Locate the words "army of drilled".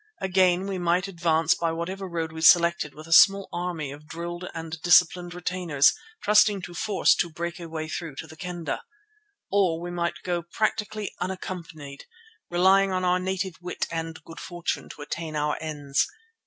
3.53-4.49